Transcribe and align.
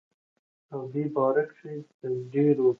او 0.73 0.81
دې 0.93 1.03
باره 1.15 1.43
کښې 1.49 1.73
دَ 1.99 2.01
ډيرو 2.33 2.67